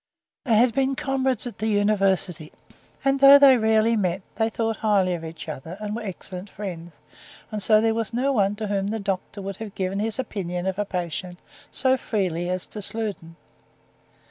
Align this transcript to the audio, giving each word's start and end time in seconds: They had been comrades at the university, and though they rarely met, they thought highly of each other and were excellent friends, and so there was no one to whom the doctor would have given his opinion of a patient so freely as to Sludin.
They 0.45 0.55
had 0.55 0.73
been 0.73 0.95
comrades 0.95 1.45
at 1.45 1.59
the 1.59 1.67
university, 1.67 2.51
and 3.05 3.19
though 3.19 3.37
they 3.37 3.55
rarely 3.55 3.95
met, 3.95 4.23
they 4.33 4.49
thought 4.49 4.77
highly 4.77 5.13
of 5.13 5.23
each 5.23 5.47
other 5.47 5.77
and 5.79 5.95
were 5.95 6.01
excellent 6.01 6.49
friends, 6.49 6.93
and 7.51 7.61
so 7.61 7.79
there 7.81 7.93
was 7.93 8.11
no 8.11 8.31
one 8.33 8.55
to 8.55 8.65
whom 8.65 8.87
the 8.87 8.99
doctor 8.99 9.43
would 9.43 9.57
have 9.57 9.75
given 9.75 9.99
his 9.99 10.17
opinion 10.17 10.65
of 10.65 10.79
a 10.79 10.85
patient 10.85 11.37
so 11.71 11.97
freely 11.97 12.49
as 12.49 12.65
to 12.73 12.81
Sludin. 12.81 13.35